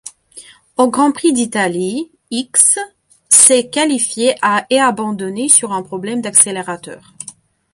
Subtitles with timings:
[0.77, 2.79] Au Grand Prix d'Italie, Ickx
[3.29, 4.33] s'est qualifié
[4.71, 7.13] et a abandonné sur un problème d'accélérateur.